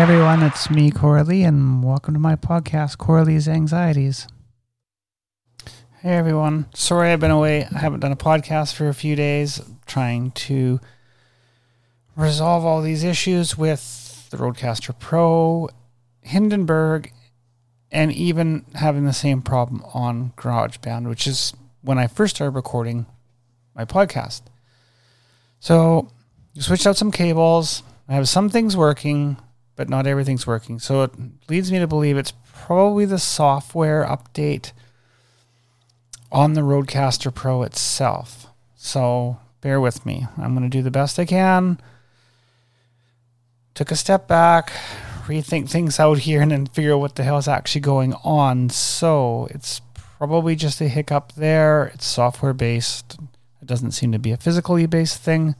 Everyone, 0.00 0.42
it's 0.42 0.70
me, 0.70 0.90
Coralie, 0.90 1.42
and 1.42 1.84
welcome 1.84 2.14
to 2.14 2.20
my 2.20 2.34
podcast, 2.34 2.96
Coralie's 2.96 3.46
Anxieties. 3.46 4.26
Hey 6.00 6.16
everyone, 6.16 6.68
sorry 6.72 7.10
I've 7.10 7.20
been 7.20 7.30
away. 7.30 7.66
I 7.66 7.78
haven't 7.80 8.00
done 8.00 8.10
a 8.10 8.16
podcast 8.16 8.72
for 8.72 8.88
a 8.88 8.94
few 8.94 9.14
days, 9.14 9.60
trying 9.84 10.30
to 10.30 10.80
resolve 12.16 12.64
all 12.64 12.80
these 12.80 13.04
issues 13.04 13.58
with 13.58 14.26
the 14.30 14.38
Rodecaster 14.38 14.98
Pro, 14.98 15.68
Hindenburg, 16.22 17.12
and 17.92 18.10
even 18.10 18.64
having 18.76 19.04
the 19.04 19.12
same 19.12 19.42
problem 19.42 19.84
on 19.92 20.32
GarageBand, 20.38 21.10
which 21.10 21.26
is 21.26 21.52
when 21.82 21.98
I 21.98 22.06
first 22.06 22.36
started 22.36 22.56
recording 22.56 23.04
my 23.74 23.84
podcast. 23.84 24.40
So, 25.58 26.08
switched 26.58 26.86
out 26.86 26.96
some 26.96 27.12
cables. 27.12 27.82
I 28.08 28.14
have 28.14 28.30
some 28.30 28.48
things 28.48 28.78
working, 28.78 29.36
but 29.80 29.88
not 29.88 30.06
everything's 30.06 30.46
working. 30.46 30.78
So 30.78 31.04
it 31.04 31.12
leads 31.48 31.72
me 31.72 31.78
to 31.78 31.86
believe 31.86 32.18
it's 32.18 32.34
probably 32.52 33.06
the 33.06 33.18
software 33.18 34.04
update 34.04 34.72
on 36.30 36.52
the 36.52 36.60
Rodecaster 36.60 37.34
Pro 37.34 37.62
itself. 37.62 38.48
So 38.76 39.38
bear 39.62 39.80
with 39.80 40.04
me. 40.04 40.26
I'm 40.36 40.54
going 40.54 40.68
to 40.68 40.76
do 40.78 40.82
the 40.82 40.90
best 40.90 41.18
I 41.18 41.24
can. 41.24 41.80
Took 43.72 43.90
a 43.90 43.96
step 43.96 44.28
back, 44.28 44.70
rethink 45.24 45.70
things 45.70 45.98
out 45.98 46.18
here, 46.18 46.42
and 46.42 46.50
then 46.50 46.66
figure 46.66 46.92
out 46.92 47.00
what 47.00 47.14
the 47.14 47.22
hell 47.22 47.38
is 47.38 47.48
actually 47.48 47.80
going 47.80 48.12
on. 48.22 48.68
So 48.68 49.48
it's 49.50 49.80
probably 49.94 50.56
just 50.56 50.82
a 50.82 50.88
hiccup 50.88 51.32
there. 51.36 51.86
It's 51.94 52.04
software 52.04 52.52
based. 52.52 53.16
It 53.62 53.66
doesn't 53.66 53.92
seem 53.92 54.12
to 54.12 54.18
be 54.18 54.32
a 54.32 54.36
physically 54.36 54.84
based 54.84 55.22
thing. 55.22 55.54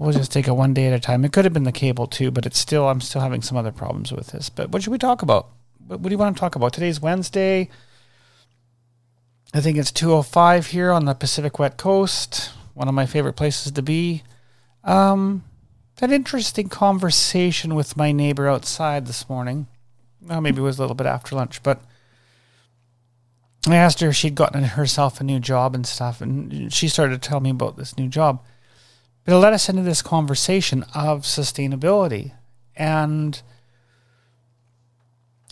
We'll 0.00 0.12
just 0.12 0.32
take 0.32 0.48
it 0.48 0.52
one 0.52 0.72
day 0.72 0.86
at 0.86 0.94
a 0.94 0.98
time. 0.98 1.26
It 1.26 1.32
could 1.32 1.44
have 1.44 1.52
been 1.52 1.64
the 1.64 1.72
cable 1.72 2.06
too, 2.06 2.30
but 2.30 2.46
it's 2.46 2.58
still 2.58 2.88
I'm 2.88 3.02
still 3.02 3.20
having 3.20 3.42
some 3.42 3.58
other 3.58 3.70
problems 3.70 4.10
with 4.10 4.28
this. 4.28 4.48
But 4.48 4.70
what 4.70 4.82
should 4.82 4.92
we 4.92 4.98
talk 4.98 5.20
about? 5.20 5.48
What, 5.86 6.02
do 6.02 6.08
you 6.08 6.16
want 6.16 6.34
to 6.34 6.40
talk 6.40 6.56
about? 6.56 6.72
Today's 6.72 7.02
Wednesday. 7.02 7.68
I 9.52 9.60
think 9.60 9.76
it's 9.76 9.92
205 9.92 10.68
here 10.68 10.90
on 10.90 11.04
the 11.04 11.12
Pacific 11.12 11.58
Wet 11.58 11.76
Coast. 11.76 12.50
One 12.72 12.88
of 12.88 12.94
my 12.94 13.04
favorite 13.04 13.34
places 13.34 13.72
to 13.72 13.82
be. 13.82 14.22
Um, 14.84 15.44
an 16.00 16.12
interesting 16.12 16.70
conversation 16.70 17.74
with 17.74 17.94
my 17.94 18.10
neighbor 18.10 18.48
outside 18.48 19.06
this 19.06 19.28
morning. 19.28 19.66
Well, 20.22 20.40
maybe 20.40 20.60
it 20.60 20.64
was 20.64 20.78
a 20.78 20.80
little 20.80 20.96
bit 20.96 21.06
after 21.06 21.36
lunch, 21.36 21.62
but 21.62 21.82
I 23.68 23.76
asked 23.76 24.00
her 24.00 24.08
if 24.08 24.16
she'd 24.16 24.34
gotten 24.34 24.64
herself 24.64 25.20
a 25.20 25.24
new 25.24 25.40
job 25.40 25.74
and 25.74 25.86
stuff, 25.86 26.22
and 26.22 26.72
she 26.72 26.88
started 26.88 27.20
to 27.20 27.28
tell 27.28 27.40
me 27.40 27.50
about 27.50 27.76
this 27.76 27.98
new 27.98 28.08
job. 28.08 28.42
It 29.30 29.36
led 29.36 29.52
us 29.52 29.68
into 29.68 29.82
this 29.82 30.02
conversation 30.02 30.82
of 30.92 31.22
sustainability 31.22 32.32
and 32.74 33.40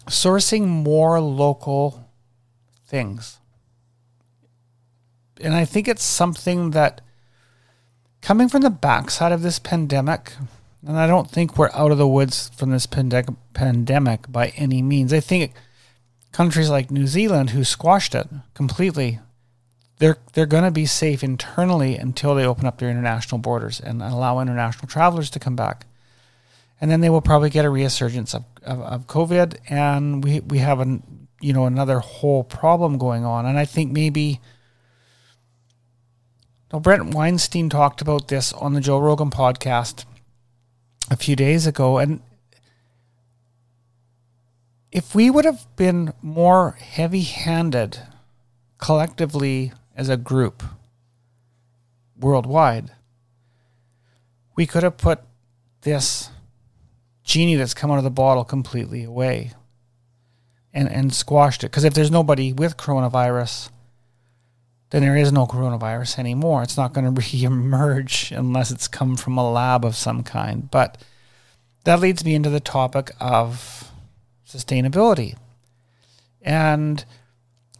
sourcing 0.06 0.66
more 0.66 1.20
local 1.20 2.10
things. 2.88 3.38
And 5.40 5.54
I 5.54 5.64
think 5.64 5.86
it's 5.86 6.02
something 6.02 6.72
that 6.72 7.02
coming 8.20 8.48
from 8.48 8.62
the 8.62 8.70
backside 8.70 9.30
of 9.30 9.42
this 9.42 9.60
pandemic, 9.60 10.32
and 10.84 10.98
I 10.98 11.06
don't 11.06 11.30
think 11.30 11.56
we're 11.56 11.70
out 11.72 11.92
of 11.92 11.98
the 11.98 12.08
woods 12.08 12.50
from 12.56 12.70
this 12.70 12.86
pandemic 12.86 14.32
by 14.32 14.48
any 14.56 14.82
means. 14.82 15.12
I 15.12 15.20
think 15.20 15.52
countries 16.32 16.68
like 16.68 16.90
New 16.90 17.06
Zealand 17.06 17.50
who 17.50 17.62
squashed 17.62 18.16
it 18.16 18.26
completely 18.54 19.20
they're 19.98 20.18
they're 20.32 20.46
going 20.46 20.64
to 20.64 20.70
be 20.70 20.86
safe 20.86 21.22
internally 21.22 21.96
until 21.96 22.34
they 22.34 22.46
open 22.46 22.66
up 22.66 22.78
their 22.78 22.90
international 22.90 23.38
borders 23.38 23.80
and 23.80 24.02
allow 24.02 24.40
international 24.40 24.88
travelers 24.88 25.30
to 25.30 25.38
come 25.38 25.56
back. 25.56 25.86
And 26.80 26.90
then 26.90 27.00
they 27.00 27.10
will 27.10 27.20
probably 27.20 27.50
get 27.50 27.64
a 27.64 27.70
resurgence 27.70 28.34
of, 28.34 28.44
of, 28.62 28.80
of 28.80 29.06
COVID, 29.08 29.56
and 29.68 30.22
we 30.22 30.40
we 30.40 30.58
have 30.58 30.80
an 30.80 31.28
you 31.40 31.52
know 31.52 31.66
another 31.66 31.98
whole 31.98 32.44
problem 32.44 32.98
going 32.98 33.24
on. 33.24 33.46
And 33.46 33.58
I 33.58 33.64
think 33.64 33.92
maybe. 33.92 34.40
Now, 36.72 36.80
Bret 36.80 37.02
Weinstein 37.02 37.70
talked 37.70 38.02
about 38.02 38.28
this 38.28 38.52
on 38.52 38.74
the 38.74 38.82
Joe 38.82 38.98
Rogan 38.98 39.30
podcast 39.30 40.04
a 41.10 41.16
few 41.16 41.34
days 41.34 41.66
ago, 41.66 41.96
and 41.96 42.20
if 44.92 45.14
we 45.14 45.30
would 45.30 45.46
have 45.46 45.64
been 45.76 46.12
more 46.20 46.72
heavy-handed 46.72 48.00
collectively 48.76 49.72
as 49.98 50.08
a 50.08 50.16
group 50.16 50.62
worldwide, 52.16 52.92
we 54.56 54.64
could 54.64 54.84
have 54.84 54.96
put 54.96 55.20
this 55.82 56.30
genie 57.24 57.56
that's 57.56 57.74
come 57.74 57.90
out 57.90 57.98
of 57.98 58.04
the 58.04 58.10
bottle 58.10 58.44
completely 58.44 59.02
away 59.02 59.52
and, 60.72 60.88
and 60.88 61.12
squashed 61.12 61.64
it. 61.64 61.66
Because 61.66 61.82
if 61.82 61.94
there's 61.94 62.12
nobody 62.12 62.52
with 62.52 62.76
coronavirus, 62.76 63.70
then 64.90 65.02
there 65.02 65.16
is 65.16 65.32
no 65.32 65.46
coronavirus 65.46 66.20
anymore. 66.20 66.62
It's 66.62 66.76
not 66.76 66.92
going 66.92 67.04
to 67.14 67.20
reemerge 67.20 68.36
unless 68.36 68.70
it's 68.70 68.86
come 68.86 69.16
from 69.16 69.36
a 69.36 69.50
lab 69.50 69.84
of 69.84 69.96
some 69.96 70.22
kind. 70.22 70.70
But 70.70 70.96
that 71.82 71.98
leads 71.98 72.24
me 72.24 72.36
into 72.36 72.50
the 72.50 72.60
topic 72.60 73.10
of 73.18 73.90
sustainability. 74.46 75.36
And 76.40 77.04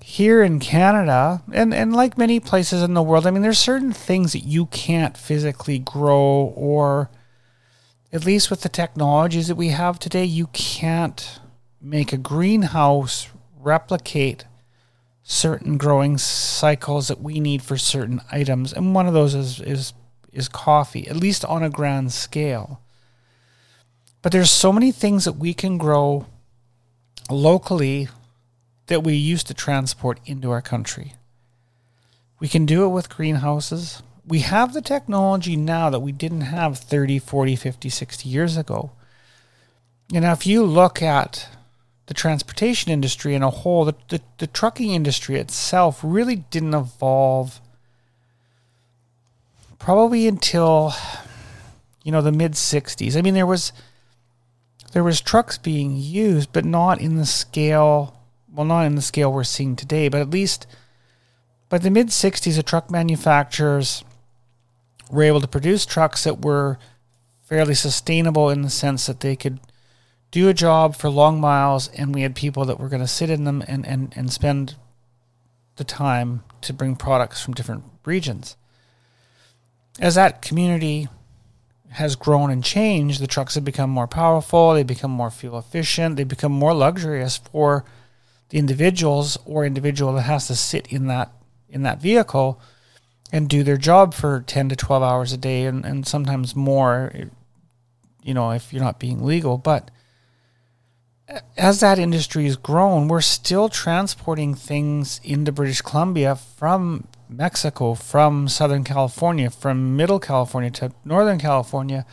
here 0.09 0.43
in 0.43 0.59
Canada, 0.59 1.43
and, 1.53 1.75
and 1.75 1.95
like 1.95 2.17
many 2.17 2.41
places 2.41 2.83
in 2.83 2.95
the 2.95 3.03
world, 3.03 3.27
I 3.27 3.31
mean, 3.31 3.43
there's 3.43 3.59
certain 3.59 3.93
things 3.93 4.33
that 4.33 4.43
you 4.43 4.65
can't 4.65 5.15
physically 5.19 5.79
grow, 5.79 6.51
or 6.57 7.11
at 8.11 8.25
least 8.25 8.49
with 8.49 8.63
the 8.63 8.71
technologies 8.71 9.49
that 9.49 9.57
we 9.57 9.69
have 9.69 9.99
today, 9.99 10.25
you 10.25 10.47
can't 10.55 11.41
make 11.79 12.11
a 12.11 12.17
greenhouse 12.17 13.29
replicate 13.61 14.47
certain 15.23 15.77
growing 15.77 16.17
cycles 16.17 17.09
that 17.09 17.21
we 17.21 17.39
need 17.39 17.63
for 17.63 17.77
certain 17.77 18.23
items. 18.33 18.73
And 18.73 18.95
one 18.95 19.07
of 19.07 19.13
those 19.13 19.35
is, 19.35 19.61
is, 19.61 19.93
is 20.33 20.49
coffee, 20.49 21.07
at 21.07 21.17
least 21.17 21.45
on 21.45 21.63
a 21.63 21.69
grand 21.69 22.15
scale. 22.15 22.81
But 24.23 24.33
there's 24.33 24.51
so 24.51 24.73
many 24.73 24.91
things 24.91 25.27
that 25.27 25.37
we 25.37 25.53
can 25.53 25.77
grow 25.77 26.25
locally 27.29 28.09
that 28.89 29.05
we 29.05 29.15
used 29.15 29.47
to 29.47 29.55
transport 29.55 30.21
into 30.27 30.51
our 30.51 30.61
country. 30.61 31.15
We 32.41 32.49
can 32.49 32.67
do 32.67 32.85
it 32.85 32.89
with 32.89 33.09
greenhouses. 33.09 34.03
We 34.27 34.41
have 34.41 34.75
the 34.75 34.83
technology 34.83 35.57
now 35.57 35.89
that 35.91 36.01
we 36.01 36.13
didn't 36.13 36.43
have 36.43 36.79
30, 36.79 37.19
40, 37.19 37.57
50, 37.57 37.89
60 37.89 38.29
years 38.29 38.57
ago. 38.57 38.91
And 40.13 40.23
now, 40.23 40.33
if 40.33 40.47
you 40.47 40.65
look 40.65 41.03
at 41.03 41.49
the 42.07 42.15
transportation 42.15 42.91
industry 42.91 43.35
in 43.35 43.43
a 43.43 43.51
whole, 43.51 43.85
the, 43.85 43.95
the, 44.09 44.21
the 44.39 44.47
trucking 44.47 44.91
industry 44.91 45.37
itself 45.37 46.01
really 46.03 46.37
didn't 46.37 46.75
evolve 46.75 47.61
probably 49.79 50.27
until 50.27 50.93
you 52.03 52.13
know 52.13 52.23
the 52.23 52.33
mid 52.33 52.53
60s. 52.53 53.17
I 53.17 53.23
mean 53.23 53.35
there 53.35 53.47
was 53.47 53.73
there 54.93 55.05
was 55.05 55.21
trucks 55.21 55.59
being 55.59 55.97
used 55.97 56.53
but 56.53 56.65
not 56.65 57.01
in 57.01 57.17
the 57.17 57.27
scale 57.27 58.18
well, 58.53 58.67
not 58.67 58.87
in 58.87 58.95
the 58.95 59.03
scale 59.03 59.33
we're 59.33 59.45
seeing 59.45 59.77
today, 59.77 60.09
but 60.09 60.21
at 60.21 60.31
least 60.31 60.67
by 61.69 61.79
the 61.79 61.91
mid 61.91 62.09
60s, 62.09 62.57
the 62.57 62.63
truck 62.63 62.91
manufacturers 62.91 64.05
were 65.11 65.23
able 65.23 65.41
to 65.41 65.49
produce 65.49 65.85
trucks 65.85 66.25
that 66.25 66.43
were 66.43 66.79
fairly 67.43 67.75
sustainable 67.75 68.51
in 68.51 68.63
the 68.63 68.71
sense 68.71 69.07
that 69.07 69.21
they 69.21 69.37
could 69.37 69.59
do 70.31 70.49
a 70.49 70.55
job 70.55 70.95
for 70.95 71.09
long 71.09 71.41
miles, 71.41 71.89
and 71.89 72.15
we 72.15 72.23
had 72.23 72.35
people 72.35 72.65
that 72.67 72.79
were 72.79 72.89
going 72.89 73.01
to 73.01 73.09
sit 73.09 73.31
in 73.31 73.45
them 73.45 73.65
and, 73.67 73.87
and, 73.87 74.13
and 74.17 74.33
spend 74.33 74.77
the 75.77 75.85
time 75.85 76.43
to 76.61 76.73
bring 76.73 76.97
products 76.97 77.43
from 77.43 77.55
different 77.55 77.85
regions. 78.05 78.57
As 79.99 80.15
that 80.17 80.43
community 80.43 81.09
has 81.93 82.17
grown 82.17 82.51
and 82.51 82.63
changed, 82.63 83.21
the 83.21 83.27
trucks 83.27 83.55
have 83.55 83.65
become 83.65 83.89
more 83.89 84.07
powerful, 84.07 84.75
they 84.75 84.83
become 84.83 85.11
more 85.11 85.31
fuel 85.31 85.59
efficient, 85.59 86.17
they 86.17 86.25
become 86.25 86.53
more 86.53 86.75
luxurious 86.75 87.39
for 87.39 87.85
the 88.49 88.59
individuals 88.59 89.39
or 89.45 89.65
individual 89.65 90.13
that 90.15 90.23
has 90.23 90.47
to 90.47 90.57
sit 90.57 90.87
in 90.89 91.07
that 91.07 91.33
in 91.69 91.83
that 91.83 92.01
vehicle 92.01 92.61
and 93.31 93.49
do 93.49 93.63
their 93.63 93.77
job 93.77 94.15
for 94.15 94.43
10 94.47 94.71
to 94.71 94.77
12 94.77 95.03
hours 95.03 95.33
a 95.33 95.37
day 95.37 95.67
and, 95.67 95.85
and 95.85 96.07
sometimes 96.07 96.57
more 96.57 97.13
you 98.23 98.35
know 98.35 98.51
if 98.53 98.73
you're 98.73 98.83
not 98.83 98.99
being 98.99 99.25
legal. 99.25 99.59
But 99.59 99.91
as 101.57 101.81
that 101.81 101.99
industry 101.99 102.45
has 102.45 102.57
grown 102.57 103.07
we're 103.09 103.21
still 103.21 103.69
transporting 103.69 104.55
things 104.55 105.21
into 105.23 105.53
british 105.53 105.83
columbia 105.83 106.35
from 106.35 107.07
mexico 107.29 107.95
from 107.95 108.49
southern 108.49 108.83
california 108.83 109.51
from 109.51 109.97
middle 109.97 110.19
california 110.19 110.71
to 110.71 110.91
northern 111.05 111.39
california 111.39 112.07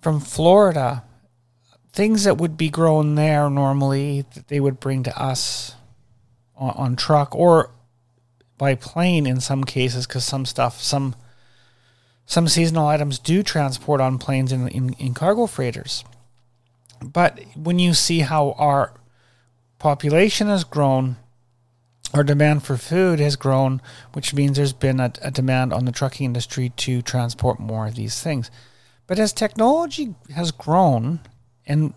from 0.00 0.20
florida 0.20 1.04
things 1.96 2.24
that 2.24 2.36
would 2.36 2.58
be 2.58 2.68
grown 2.68 3.14
there 3.14 3.48
normally 3.48 4.26
that 4.34 4.48
they 4.48 4.60
would 4.60 4.78
bring 4.78 5.02
to 5.02 5.18
us 5.18 5.74
on, 6.54 6.70
on 6.76 6.96
truck 6.96 7.34
or 7.34 7.70
by 8.58 8.74
plane 8.74 9.26
in 9.26 9.40
some 9.40 9.64
cases 9.64 10.06
because 10.06 10.22
some 10.22 10.44
stuff 10.44 10.80
some 10.82 11.16
some 12.26 12.48
seasonal 12.48 12.86
items 12.86 13.18
do 13.18 13.42
transport 13.42 14.00
on 14.00 14.18
planes 14.18 14.52
in, 14.52 14.68
in, 14.68 14.92
in 14.94 15.14
cargo 15.14 15.46
freighters. 15.46 16.04
But 17.00 17.40
when 17.54 17.78
you 17.78 17.94
see 17.94 18.20
how 18.20 18.52
our 18.58 18.92
population 19.78 20.48
has 20.48 20.64
grown, 20.64 21.16
our 22.12 22.24
demand 22.24 22.64
for 22.64 22.76
food 22.76 23.20
has 23.20 23.36
grown, 23.36 23.80
which 24.12 24.34
means 24.34 24.56
there's 24.56 24.72
been 24.72 24.98
a, 24.98 25.12
a, 25.22 25.30
demand 25.30 25.72
on 25.72 25.84
the 25.84 25.92
trucking 25.92 26.24
industry 26.24 26.70
to 26.78 27.00
transport 27.00 27.60
more 27.60 27.86
of 27.86 27.94
these 27.94 28.20
things. 28.20 28.50
But 29.06 29.20
as 29.20 29.32
technology 29.32 30.16
has 30.34 30.50
grown, 30.50 31.20
and 31.66 31.94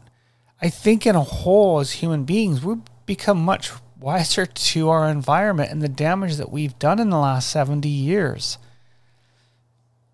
I 0.61 0.69
think 0.69 1.05
in 1.05 1.15
a 1.15 1.21
whole 1.21 1.79
as 1.79 1.93
human 1.93 2.25
beings, 2.25 2.63
we've 2.63 2.81
become 3.05 3.43
much 3.43 3.71
wiser 3.99 4.45
to 4.71 4.89
our 4.89 5.09
environment 5.09 5.71
and 5.71 5.81
the 5.81 5.89
damage 5.89 6.35
that 6.37 6.51
we've 6.51 6.77
done 6.79 6.99
in 6.99 7.09
the 7.09 7.19
last 7.19 7.49
70 7.49 7.87
years. 7.87 8.57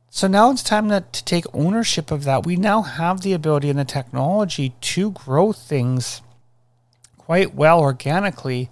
So 0.09 0.27
now 0.27 0.49
it's 0.49 0.63
time 0.63 0.87
to, 0.89 1.03
to 1.11 1.25
take 1.25 1.43
ownership 1.53 2.09
of 2.09 2.23
that. 2.23 2.45
We 2.45 2.55
now 2.55 2.83
have 2.83 3.21
the 3.21 3.33
ability 3.33 3.69
and 3.69 3.77
the 3.77 3.83
technology 3.83 4.73
to 4.79 5.11
grow 5.11 5.51
things 5.51 6.21
quite 7.17 7.53
well 7.53 7.81
organically 7.81 8.69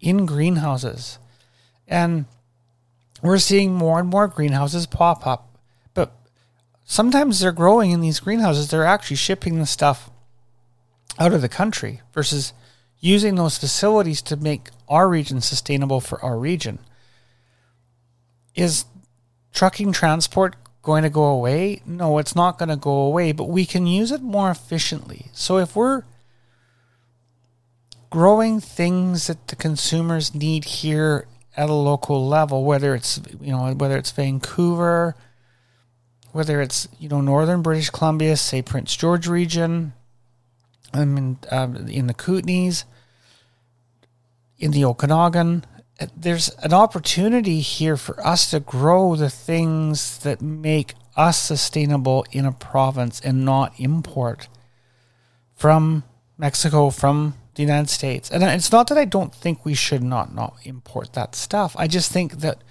in 0.00 0.24
greenhouses. 0.24 1.18
And 1.86 2.24
we're 3.20 3.38
seeing 3.38 3.74
more 3.74 3.98
and 4.00 4.08
more 4.08 4.26
greenhouses 4.26 4.86
pop 4.86 5.26
up. 5.26 5.49
Sometimes 6.90 7.38
they're 7.38 7.52
growing 7.52 7.92
in 7.92 8.00
these 8.00 8.18
greenhouses, 8.18 8.68
they're 8.68 8.84
actually 8.84 9.14
shipping 9.14 9.60
the 9.60 9.64
stuff 9.64 10.10
out 11.20 11.32
of 11.32 11.40
the 11.40 11.48
country 11.48 12.00
versus 12.12 12.52
using 12.98 13.36
those 13.36 13.56
facilities 13.56 14.20
to 14.22 14.34
make 14.34 14.70
our 14.88 15.08
region 15.08 15.40
sustainable 15.40 16.00
for 16.00 16.20
our 16.24 16.36
region. 16.36 16.80
Is 18.56 18.86
trucking 19.52 19.92
transport 19.92 20.56
going 20.82 21.04
to 21.04 21.10
go 21.10 21.26
away? 21.26 21.80
No, 21.86 22.18
it's 22.18 22.34
not 22.34 22.58
going 22.58 22.70
to 22.70 22.76
go 22.76 22.90
away, 22.90 23.30
but 23.30 23.48
we 23.48 23.66
can 23.66 23.86
use 23.86 24.10
it 24.10 24.20
more 24.20 24.50
efficiently. 24.50 25.26
So 25.32 25.58
if 25.58 25.76
we're 25.76 26.02
growing 28.10 28.58
things 28.58 29.28
that 29.28 29.46
the 29.46 29.54
consumers 29.54 30.34
need 30.34 30.64
here 30.64 31.28
at 31.56 31.70
a 31.70 31.72
local 31.72 32.26
level, 32.26 32.64
whether 32.64 32.96
it's 32.96 33.20
you 33.40 33.52
know 33.52 33.74
whether 33.74 33.96
it's 33.96 34.10
Vancouver, 34.10 35.14
whether 36.32 36.60
it's 36.60 36.88
you 36.98 37.08
know 37.08 37.20
northern 37.20 37.62
British 37.62 37.90
Columbia, 37.90 38.36
say 38.36 38.62
Prince 38.62 38.96
George 38.96 39.26
region, 39.26 39.92
I 40.92 41.04
mean 41.04 41.38
uh, 41.50 41.68
in 41.88 42.06
the 42.06 42.14
Kootenays, 42.14 42.84
in 44.58 44.70
the 44.70 44.84
Okanagan, 44.84 45.64
there's 46.16 46.50
an 46.62 46.72
opportunity 46.72 47.60
here 47.60 47.96
for 47.96 48.24
us 48.26 48.50
to 48.50 48.60
grow 48.60 49.16
the 49.16 49.30
things 49.30 50.18
that 50.18 50.40
make 50.40 50.94
us 51.16 51.38
sustainable 51.38 52.24
in 52.32 52.46
a 52.46 52.52
province 52.52 53.20
and 53.20 53.44
not 53.44 53.78
import 53.78 54.48
from 55.54 56.04
Mexico, 56.38 56.88
from 56.90 57.34
the 57.54 57.62
United 57.62 57.90
States. 57.90 58.30
And 58.30 58.42
it's 58.42 58.72
not 58.72 58.86
that 58.88 58.96
I 58.96 59.04
don't 59.04 59.34
think 59.34 59.64
we 59.64 59.74
should 59.74 60.02
not 60.02 60.34
not 60.34 60.56
import 60.64 61.12
that 61.12 61.34
stuff. 61.34 61.76
I 61.78 61.86
just 61.86 62.10
think 62.10 62.40
that 62.40 62.62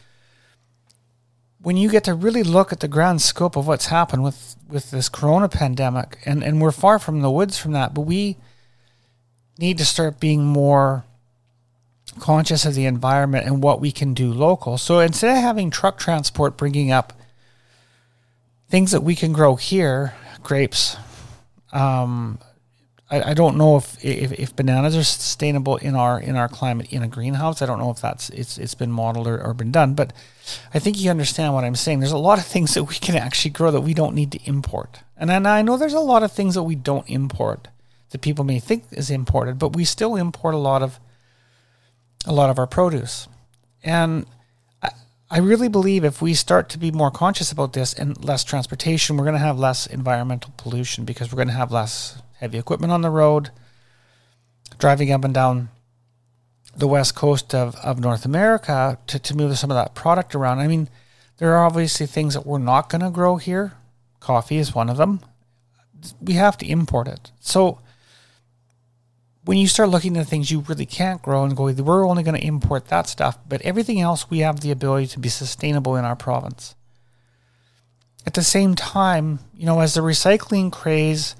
when 1.61 1.77
you 1.77 1.89
get 1.89 2.05
to 2.05 2.13
really 2.13 2.43
look 2.43 2.71
at 2.71 2.79
the 2.79 2.87
grand 2.87 3.21
scope 3.21 3.55
of 3.55 3.67
what's 3.67 3.87
happened 3.87 4.23
with, 4.23 4.55
with 4.67 4.91
this 4.91 5.09
corona 5.09 5.49
pandemic, 5.49 6.19
and, 6.25 6.43
and 6.43 6.61
we're 6.61 6.71
far 6.71 6.99
from 6.99 7.21
the 7.21 7.31
woods 7.31 7.57
from 7.57 7.73
that, 7.73 7.93
but 7.93 8.01
we 8.01 8.37
need 9.57 9.77
to 9.77 9.85
start 9.85 10.19
being 10.19 10.45
more 10.45 11.03
conscious 12.19 12.65
of 12.65 12.73
the 12.75 12.85
environment 12.85 13.45
and 13.45 13.61
what 13.61 13.81
we 13.81 13.91
can 13.91 14.13
do 14.13 14.31
local. 14.31 14.77
So 14.77 14.99
instead 14.99 15.37
of 15.37 15.43
having 15.43 15.69
truck 15.69 15.97
transport 15.97 16.57
bringing 16.57 16.91
up 16.91 17.13
things 18.69 18.91
that 18.91 19.01
we 19.01 19.15
can 19.15 19.33
grow 19.33 19.55
here, 19.55 20.13
grapes, 20.41 20.95
um, 21.73 22.39
I, 23.11 23.31
I, 23.31 23.33
don't 23.33 23.57
know 23.57 23.77
if, 23.77 24.03
if, 24.03 24.31
if 24.33 24.55
bananas 24.55 24.95
are 24.95 25.03
sustainable 25.03 25.77
in 25.77 25.95
our 25.95 26.19
in 26.19 26.35
our 26.35 26.47
climate 26.47 26.91
in 26.91 27.01
a 27.01 27.07
greenhouse. 27.07 27.61
I 27.61 27.65
don't 27.65 27.79
know 27.79 27.89
if 27.89 27.99
that's 27.99 28.29
it's 28.29 28.57
it's 28.57 28.75
been 28.75 28.91
modeled 28.91 29.27
or, 29.27 29.41
or 29.41 29.53
been 29.53 29.71
done, 29.71 29.95
but 29.95 30.13
I 30.73 30.79
think 30.79 30.99
you 30.99 31.09
understand 31.09 31.53
what 31.53 31.63
I'm 31.63 31.75
saying. 31.75 31.99
There's 31.99 32.11
a 32.11 32.17
lot 32.17 32.39
of 32.39 32.45
things 32.45 32.73
that 32.75 32.83
we 32.83 32.95
can 32.95 33.15
actually 33.15 33.51
grow 33.51 33.71
that 33.71 33.81
we 33.81 33.93
don't 33.93 34.15
need 34.15 34.31
to 34.33 34.39
import, 34.45 34.99
and 35.17 35.29
then 35.29 35.45
I 35.45 35.61
know 35.61 35.77
there's 35.77 35.93
a 35.93 35.99
lot 35.99 36.23
of 36.23 36.31
things 36.31 36.55
that 36.55 36.63
we 36.63 36.75
don't 36.75 37.09
import 37.09 37.67
that 38.11 38.21
people 38.21 38.43
may 38.43 38.59
think 38.59 38.85
is 38.91 39.09
imported, 39.09 39.59
but 39.59 39.75
we 39.75 39.85
still 39.85 40.15
import 40.15 40.53
a 40.53 40.59
lot 40.59 40.83
of 40.83 40.99
a 42.25 42.33
lot 42.33 42.49
of 42.49 42.59
our 42.59 42.67
produce. 42.67 43.27
And 43.83 44.25
I, 45.31 45.39
really 45.39 45.69
believe 45.69 46.03
if 46.03 46.21
we 46.21 46.33
start 46.33 46.69
to 46.69 46.77
be 46.77 46.91
more 46.91 47.11
conscious 47.11 47.51
about 47.51 47.73
this 47.73 47.93
and 47.93 48.23
less 48.23 48.43
transportation, 48.43 49.15
we're 49.15 49.25
going 49.25 49.33
to 49.33 49.39
have 49.39 49.59
less 49.59 49.85
environmental 49.85 50.53
pollution 50.57 51.05
because 51.05 51.31
we're 51.31 51.37
going 51.37 51.49
to 51.49 51.53
have 51.53 51.71
less 51.71 52.21
heavy 52.39 52.57
equipment 52.57 52.91
on 52.91 53.01
the 53.01 53.09
road, 53.09 53.51
driving 54.77 55.11
up 55.11 55.23
and 55.23 55.33
down 55.33 55.69
the 56.75 56.87
west 56.87 57.15
coast 57.15 57.53
of, 57.53 57.75
of 57.77 57.99
North 57.99 58.25
America 58.25 58.97
to, 59.07 59.19
to 59.19 59.35
move 59.35 59.57
some 59.57 59.71
of 59.71 59.75
that 59.75 59.95
product 59.95 60.33
around. 60.33 60.59
I 60.59 60.67
mean, 60.67 60.89
there 61.37 61.53
are 61.55 61.65
obviously 61.65 62.05
things 62.05 62.33
that 62.33 62.45
we're 62.45 62.57
not 62.57 62.89
going 62.89 63.01
to 63.01 63.09
grow 63.09 63.37
here. 63.37 63.73
Coffee 64.19 64.57
is 64.57 64.75
one 64.75 64.89
of 64.89 64.97
them. 64.97 65.21
We 66.21 66.33
have 66.33 66.57
to 66.57 66.65
import 66.65 67.07
it. 67.07 67.31
So 67.39 67.79
when 69.49 69.57
you 69.57 69.67
start 69.67 69.89
looking 69.89 70.15
at 70.15 70.27
things 70.27 70.51
you 70.51 70.59
really 70.59 70.85
can't 70.85 71.23
grow 71.23 71.43
and 71.43 71.57
go, 71.57 71.63
we're 71.63 72.07
only 72.07 72.21
going 72.21 72.39
to 72.39 72.45
import 72.45 72.89
that 72.89 73.07
stuff, 73.07 73.35
but 73.47 73.59
everything 73.63 73.99
else 73.99 74.29
we 74.29 74.41
have 74.41 74.59
the 74.59 74.69
ability 74.69 75.07
to 75.07 75.17
be 75.17 75.27
sustainable 75.27 75.95
in 75.95 76.05
our 76.05 76.15
province. 76.15 76.75
At 78.27 78.35
the 78.35 78.43
same 78.43 78.75
time, 78.75 79.39
you 79.55 79.65
know, 79.65 79.79
as 79.79 79.95
the 79.95 80.01
recycling 80.01 80.71
craze 80.71 81.35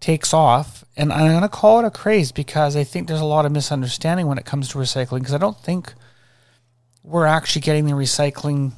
takes 0.00 0.32
off, 0.32 0.86
and 0.96 1.12
I'm 1.12 1.32
going 1.32 1.42
to 1.42 1.50
call 1.50 1.80
it 1.80 1.84
a 1.84 1.90
craze 1.90 2.32
because 2.32 2.76
I 2.76 2.82
think 2.82 3.06
there's 3.08 3.20
a 3.20 3.26
lot 3.26 3.44
of 3.44 3.52
misunderstanding 3.52 4.26
when 4.26 4.38
it 4.38 4.46
comes 4.46 4.70
to 4.70 4.78
recycling 4.78 5.18
because 5.18 5.34
I 5.34 5.36
don't 5.36 5.60
think 5.60 5.92
we're 7.02 7.26
actually 7.26 7.60
getting 7.60 7.84
the 7.84 7.92
recycling 7.92 8.72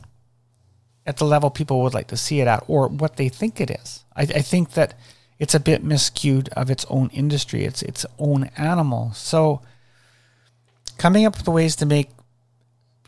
at 1.06 1.18
the 1.18 1.24
level 1.24 1.50
people 1.50 1.82
would 1.82 1.94
like 1.94 2.08
to 2.08 2.16
see 2.16 2.40
it 2.40 2.48
at 2.48 2.64
or 2.66 2.88
what 2.88 3.14
they 3.14 3.28
think 3.28 3.60
it 3.60 3.70
is. 3.70 4.04
I, 4.16 4.22
I 4.22 4.42
think 4.42 4.72
that 4.72 4.94
it's 5.42 5.56
a 5.56 5.60
bit 5.60 5.84
miscued 5.84 6.48
of 6.50 6.70
its 6.70 6.86
own 6.88 7.10
industry, 7.12 7.64
it's 7.64 7.82
its 7.82 8.06
own 8.16 8.48
animal. 8.56 9.10
So 9.12 9.60
coming 10.98 11.26
up 11.26 11.36
with 11.36 11.48
ways 11.48 11.74
to 11.76 11.84
make, 11.84 12.10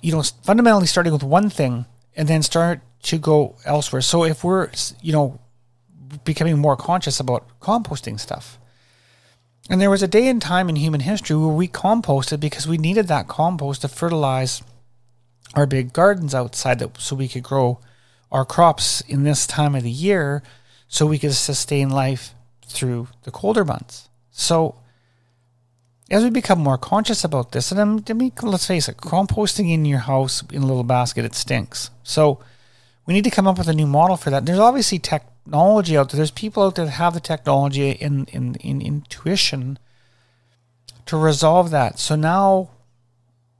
you 0.03 0.11
know, 0.11 0.21
fundamentally 0.43 0.88
starting 0.88 1.12
with 1.12 1.23
one 1.23 1.49
thing 1.49 1.87
and 2.17 2.26
then 2.26 2.43
start 2.43 2.81
to 3.03 3.19
go 3.19 3.55
elsewhere. 3.64 4.03
So 4.03 4.25
if 4.25 4.43
we're, 4.43 4.69
you 5.00 5.12
know, 5.12 5.38
becoming 6.25 6.59
more 6.59 6.76
conscious 6.76 7.21
about 7.21 7.47
composting 7.61 8.19
stuff. 8.19 8.59
And 9.71 9.81
there 9.81 9.91
was 9.91 10.03
a 10.03 10.09
day 10.09 10.26
in 10.26 10.41
time 10.41 10.69
in 10.69 10.75
human 10.75 11.03
history 11.03 11.37
where 11.37 11.55
we 11.55 11.69
composted 11.69 12.41
because 12.41 12.67
we 12.67 12.79
needed 12.79 13.07
that 13.07 13.29
compost 13.29 13.83
to 13.83 13.88
fertilize 13.88 14.61
our 15.55 15.67
big 15.67 15.93
gardens 15.93 16.35
outside 16.35 16.81
that 16.81 17.00
so 17.00 17.14
we 17.14 17.29
could 17.29 17.45
grow 17.45 17.79
our 18.33 18.45
crops 18.45 19.03
in 19.03 19.23
this 19.23 19.47
time 19.47 19.76
of 19.76 19.85
the 19.85 19.91
year 19.91 20.43
so 20.88 21.07
we 21.07 21.19
could 21.19 21.35
sustain 21.35 21.91
life 21.91 22.35
through 22.67 23.09
the 23.23 23.31
colder 23.31 23.64
months. 23.64 24.09
So, 24.31 24.76
as 26.11 26.23
we 26.23 26.31
become 26.31 26.61
more 26.61 26.79
conscious 26.79 27.25
about 27.25 27.53
this, 27.53 27.73
and 27.73 27.81
I 28.09 28.12
mean, 28.12 28.33
let's 28.43 28.67
face 28.67 28.88
it, 28.88 28.99
composting 28.99 29.73
in 29.73 29.85
your 29.85 30.00
house 30.00 30.43
in 30.53 30.62
a 30.62 30.67
little 30.67 30.85
basket, 30.85 31.25
it 31.25 31.35
stinks. 31.35 31.91
So, 32.03 32.41
we 33.07 33.14
need 33.14 33.25
to 33.25 33.31
come 33.31 33.47
up 33.47 33.59
with 33.59 33.69
a 33.69 33.75
new 33.75 33.87
model 33.87 34.17
for 34.17 34.31
that. 34.31 34.47
There's 34.47 34.59
obviously 34.59 34.99
technology 34.99 35.97
out 35.97 36.11
there. 36.11 36.17
There's 36.19 36.31
people 36.31 36.62
out 36.62 36.75
there 36.75 36.87
that 36.87 36.93
have 36.93 37.14
the 37.14 37.21
technology 37.21 37.91
in, 37.91 38.25
in, 38.26 38.55
in 38.57 38.81
intuition 38.81 39.79
to 41.07 41.17
resolve 41.17 41.71
that. 41.71 41.99
So 41.99 42.17
now 42.17 42.71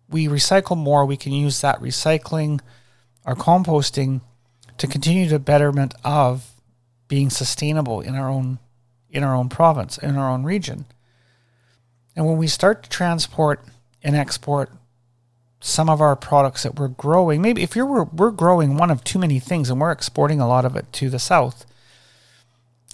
we 0.09 0.27
recycle 0.29 0.77
more. 0.77 1.05
We 1.05 1.17
can 1.17 1.33
use 1.33 1.61
that 1.61 1.81
recycling, 1.81 2.61
our 3.27 3.35
composting, 3.35 4.23
to 4.79 4.87
continue 4.87 5.29
the 5.29 5.39
betterment 5.39 5.95
of 6.05 6.54
being 7.09 7.31
sustainable 7.31 8.01
in 8.01 8.15
our 8.15 8.29
own 8.29 8.59
in 9.11 9.23
our 9.23 9.35
own 9.35 9.49
province, 9.49 9.97
in 9.99 10.17
our 10.17 10.29
own 10.29 10.43
region. 10.43 10.87
And 12.17 12.27
when 12.27 12.37
we 12.37 12.49
start 12.49 12.83
to 12.83 12.91
transport 12.91 13.65
and 14.03 14.17
export 14.17 14.71
some 15.61 15.89
of 15.89 16.01
our 16.01 16.17
products 16.17 16.65
that 16.65 16.79
we're 16.79 16.89
growing, 16.89 17.41
maybe 17.41 17.63
if 17.63 17.77
you're 17.77 17.87
we're, 17.87 18.05
we're 18.05 18.31
growing 18.31 18.77
one 18.77 18.91
of 18.91 19.05
too 19.05 19.19
many 19.19 19.39
things 19.39 19.71
and 19.71 19.81
we're 19.81 19.93
exporting 19.93 20.41
a 20.41 20.49
lot 20.49 20.65
of 20.65 20.77
it 20.77 20.93
to 20.95 21.09
the 21.09 21.19
south. 21.19 21.65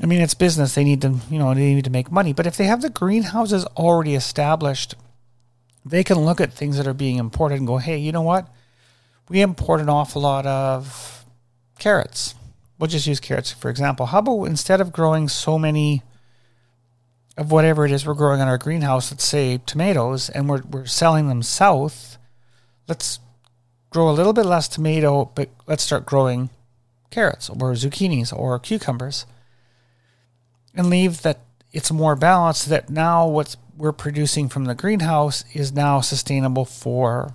I 0.03 0.07
mean, 0.07 0.21
it's 0.21 0.35
business. 0.35 0.75
They 0.75 0.85
need 0.85 1.03
to, 1.03 1.19
you 1.31 1.39
know, 1.39 1.53
they 1.53 1.75
need 1.75 1.85
to 1.85 1.91
make 1.91 2.11
money. 2.11 2.33
But 2.33 2.47
if 2.47 2.57
they 2.57 2.65
have 2.65 2.81
the 2.81 2.91
greenhouses 2.91 3.67
already 3.77 4.15
established, 4.15 4.95
they 5.85 6.05
can 6.05 6.21
look 6.21 6.41
at 6.41 6.53
things 6.53 6.77
that 6.77 6.87
are 6.87 6.95
being 6.95 7.17
imported 7.17 7.59
and 7.59 7.67
go, 7.67 7.79
hey, 7.79 7.99
you 7.99 8.13
know 8.13 8.23
what? 8.23 8.49
We 9.29 9.43
import 9.43 9.81
an 9.81 9.89
awful 9.89 10.23
lot 10.23 10.47
of 10.47 11.25
carrots 11.79 12.35
we'll 12.81 12.89
just 12.89 13.07
use 13.07 13.21
carrots 13.21 13.53
for 13.53 13.71
example. 13.71 14.07
How 14.07 14.19
about 14.19 14.45
instead 14.45 14.81
of 14.81 14.93
growing 14.93 15.29
so 15.29 15.59
many 15.59 16.03
of 17.37 17.53
whatever 17.53 17.85
it 17.85 17.93
is 17.93 18.07
we're 18.07 18.15
growing 18.15 18.41
in 18.41 18.49
our 18.49 18.59
greenhouse, 18.59 19.13
let's 19.13 19.25
say 19.25 19.61
tomatoes, 19.67 20.29
and 20.31 20.49
we're, 20.49 20.63
we're 20.63 20.87
selling 20.87 21.29
them 21.29 21.43
south, 21.43 22.19
let's 22.89 23.21
grow 23.91 24.11
a 24.11 24.13
little 24.13 24.33
bit 24.33 24.47
less 24.47 24.67
tomato, 24.67 25.31
but 25.35 25.49
let's 25.67 25.83
start 25.83 26.07
growing 26.07 26.51
carrots 27.11 27.51
or 27.51 27.73
zucchinis 27.73 28.33
or 28.33 28.59
cucumbers 28.59 29.27
and 30.75 30.89
leave 30.89 31.23
that 31.23 31.41
it's 31.73 31.93
more 31.93 32.17
balanced 32.17 32.69
that 32.69 32.89
now 32.89 33.27
what 33.27 33.57
we're 33.77 33.93
producing 33.93 34.49
from 34.49 34.65
the 34.65 34.75
greenhouse 34.75 35.45
is 35.53 35.73
now 35.73 36.01
sustainable 36.01 36.65
for 36.65 37.35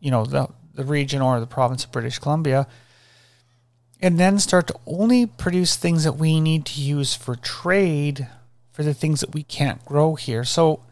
you 0.00 0.10
know 0.10 0.24
the 0.24 0.48
the 0.74 0.84
region 0.84 1.22
or 1.22 1.40
the 1.40 1.46
province 1.46 1.84
of 1.84 1.92
British 1.92 2.18
Columbia 2.18 2.66
and 4.00 4.18
then 4.18 4.38
start 4.38 4.66
to 4.68 4.78
only 4.86 5.26
produce 5.26 5.76
things 5.76 6.04
that 6.04 6.14
we 6.14 6.40
need 6.40 6.64
to 6.66 6.80
use 6.80 7.14
for 7.14 7.36
trade 7.36 8.28
for 8.70 8.82
the 8.82 8.94
things 8.94 9.20
that 9.20 9.34
we 9.34 9.42
can't 9.42 9.84
grow 9.84 10.14
here. 10.14 10.44
So 10.44 10.82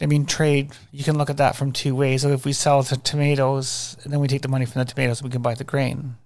I 0.00 0.06
mean, 0.06 0.26
trade, 0.26 0.72
you 0.92 1.02
can 1.02 1.18
look 1.18 1.30
at 1.30 1.38
that 1.38 1.56
from 1.56 1.72
two 1.72 1.94
ways. 1.94 2.22
So 2.22 2.30
if 2.30 2.44
we 2.44 2.52
sell 2.52 2.82
the 2.82 2.96
tomatoes 2.96 3.96
and 4.04 4.12
then 4.12 4.20
we 4.20 4.28
take 4.28 4.42
the 4.42 4.48
money 4.48 4.64
from 4.64 4.80
the 4.80 4.84
tomatoes, 4.84 5.22
we 5.22 5.30
can 5.30 5.42
buy 5.42 5.54
the 5.54 5.64
grain. 5.64 6.16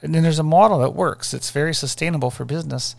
And 0.00 0.14
then 0.14 0.22
there's 0.22 0.38
a 0.38 0.44
model 0.44 0.78
that 0.78 0.94
works. 0.94 1.34
It's 1.34 1.50
very 1.50 1.74
sustainable 1.74 2.30
for 2.30 2.44
business. 2.44 2.96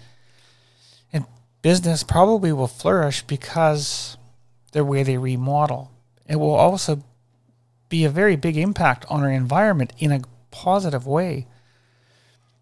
And 1.12 1.26
business 1.62 2.04
probably 2.04 2.52
will 2.54 2.68
flourish 2.68 3.24
because 3.24 4.18
the 4.72 4.86
way 4.86 5.02
they 5.02 5.18
remodel. 5.18 5.92
It 6.28 6.36
will 6.36 6.54
also 6.54 7.04
be 7.88 8.06
a 8.06 8.10
very 8.10 8.36
big 8.36 8.56
impact 8.56 9.06
on 9.10 9.22
our 9.22 9.32
environment 9.32 9.94
in 9.98 10.12
a 10.12 10.22
positive 10.52 11.08
way. 11.08 11.48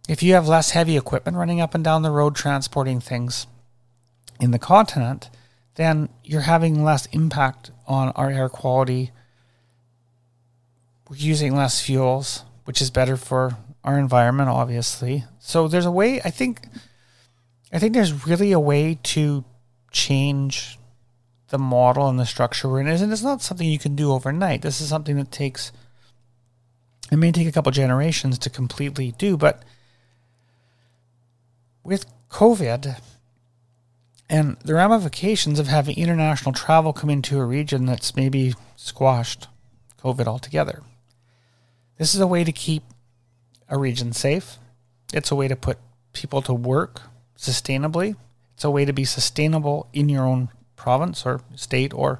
If 0.08 0.24
you 0.24 0.34
have 0.34 0.48
less 0.48 0.72
heavy 0.72 0.96
equipment 0.96 1.38
running 1.38 1.60
up 1.60 1.76
and 1.76 1.84
down 1.84 2.02
the 2.02 2.12
road 2.12 2.36
transporting 2.36 3.02
things 3.02 3.46
in 4.40 4.52
the 4.52 4.60
continent, 4.60 5.30
then 5.76 6.10
you're 6.24 6.42
having 6.42 6.84
less 6.84 7.08
impact 7.08 7.72
on 7.86 8.10
our 8.16 8.30
air 8.30 8.50
quality. 8.50 9.12
We're 11.10 11.18
using 11.18 11.56
less 11.56 11.82
fuels, 11.82 12.44
which 12.66 12.82
is 12.82 12.90
better 12.90 13.18
for 13.18 13.58
our 13.84 14.00
environment, 14.00 14.50
obviously. 14.50 15.26
So 15.40 15.68
there's 15.68 15.86
a 15.86 15.92
way. 15.92 16.22
I 16.22 16.30
think. 16.30 16.68
I 17.72 17.80
think 17.80 17.94
there's 17.94 18.26
really 18.26 18.54
a 18.54 18.60
way 18.60 18.98
to 19.04 19.44
change 19.92 20.80
the 21.50 21.58
model 21.58 22.08
and 22.08 22.18
the 22.18 22.26
structure 22.26 22.70
we're 22.70 22.80
in. 22.80 22.88
And 22.88 23.12
it's 23.12 23.24
not 23.24 23.42
something 23.42 23.68
you 23.68 23.80
can 23.80 23.96
do 23.96 24.14
overnight. 24.14 24.62
This 24.62 24.80
is 24.80 24.88
something 24.88 25.18
that 25.18 25.32
takes. 25.32 25.74
It 27.12 27.18
may 27.18 27.32
take 27.32 27.48
a 27.48 27.52
couple 27.52 27.72
generations 27.72 28.38
to 28.40 28.50
completely 28.50 29.14
do, 29.18 29.36
but 29.38 29.64
with 31.88 32.06
COVID, 32.30 33.00
and 34.30 34.58
the 34.66 34.74
ramifications 34.74 35.58
of 35.58 35.68
having 35.68 35.98
international 35.98 36.52
travel 36.52 36.92
come 36.92 37.10
into 37.10 37.40
a 37.40 37.46
region 37.46 37.86
that's 37.86 38.14
maybe 38.14 38.54
squashed 38.76 39.48
COVID 40.04 40.28
altogether. 40.28 40.84
This 41.98 42.14
is 42.14 42.20
a 42.20 42.28
way 42.28 42.44
to 42.44 42.52
keep 42.52 42.84
a 43.70 43.78
region 43.78 44.12
safe. 44.12 44.58
It's 45.14 45.32
a 45.32 45.36
way 45.36 45.48
to 45.48 45.56
put 45.56 45.78
people 46.12 46.42
to 46.42 46.54
work 46.54 47.04
sustainably. 47.38 48.18
It's 48.56 48.66
a 48.66 48.72
way 48.72 48.84
to 48.84 48.92
be 48.92 49.06
sustainable 49.06 49.88
in 49.94 50.10
your 50.10 50.26
own 50.26 50.50
province 50.76 51.26
or 51.26 51.40
state 51.56 51.94
or 51.94 52.20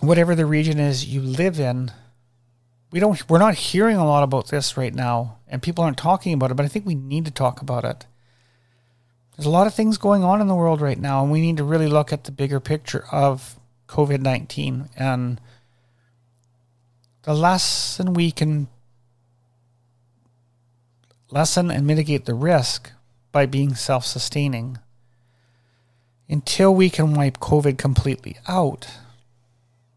whatever 0.00 0.34
the 0.34 0.46
region 0.46 0.80
is 0.80 1.04
you 1.04 1.20
live 1.20 1.60
in. 1.60 1.92
We 2.94 3.00
don't 3.00 3.28
we're 3.28 3.38
not 3.38 3.56
hearing 3.56 3.96
a 3.96 4.06
lot 4.06 4.22
about 4.22 4.48
this 4.48 4.76
right 4.76 4.94
now 4.94 5.38
and 5.48 5.60
people 5.60 5.82
aren't 5.82 5.98
talking 5.98 6.32
about 6.32 6.52
it, 6.52 6.54
but 6.54 6.64
I 6.64 6.68
think 6.68 6.86
we 6.86 6.94
need 6.94 7.24
to 7.24 7.32
talk 7.32 7.60
about 7.60 7.84
it 7.84 8.06
there's 9.36 9.46
a 9.46 9.50
lot 9.50 9.66
of 9.66 9.74
things 9.74 9.98
going 9.98 10.22
on 10.22 10.40
in 10.40 10.46
the 10.46 10.54
world 10.54 10.80
right 10.80 10.98
now, 10.98 11.22
and 11.22 11.32
we 11.32 11.40
need 11.40 11.56
to 11.56 11.64
really 11.64 11.88
look 11.88 12.12
at 12.12 12.24
the 12.24 12.32
bigger 12.32 12.60
picture 12.60 13.04
of 13.10 13.58
COVID 13.88 14.20
19 14.20 14.90
and 14.96 15.40
the 17.22 17.34
lesson 17.34 18.14
we 18.14 18.30
can 18.30 18.68
lessen 21.30 21.70
and 21.70 21.86
mitigate 21.86 22.26
the 22.26 22.34
risk 22.34 22.92
by 23.32 23.46
being 23.46 23.74
self 23.74 24.06
sustaining. 24.06 24.78
Until 26.28 26.74
we 26.74 26.88
can 26.88 27.12
wipe 27.12 27.38
COVID 27.38 27.76
completely 27.76 28.36
out, 28.48 28.88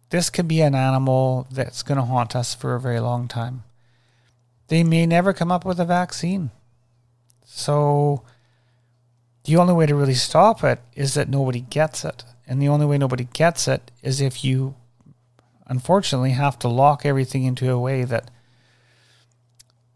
this 0.09 0.29
could 0.29 0.47
be 0.47 0.61
an 0.61 0.75
animal 0.75 1.47
that's 1.51 1.83
going 1.83 1.97
to 1.97 2.05
haunt 2.05 2.35
us 2.35 2.55
for 2.55 2.75
a 2.75 2.79
very 2.79 2.99
long 2.99 3.27
time. 3.27 3.63
They 4.67 4.83
may 4.83 5.05
never 5.05 5.33
come 5.33 5.51
up 5.51 5.65
with 5.65 5.79
a 5.79 5.85
vaccine. 5.85 6.51
So, 7.45 8.23
the 9.45 9.55
only 9.55 9.73
way 9.73 9.85
to 9.85 9.95
really 9.95 10.13
stop 10.13 10.63
it 10.63 10.81
is 10.95 11.13
that 11.13 11.29
nobody 11.29 11.61
gets 11.61 12.03
it. 12.03 12.23
And 12.45 12.61
the 12.61 12.67
only 12.67 12.85
way 12.85 12.97
nobody 12.97 13.27
gets 13.33 13.67
it 13.67 13.91
is 14.01 14.21
if 14.21 14.43
you, 14.43 14.75
unfortunately, 15.67 16.31
have 16.31 16.59
to 16.59 16.67
lock 16.67 17.05
everything 17.05 17.43
into 17.43 17.71
a 17.71 17.79
way 17.79 18.03
that 18.03 18.29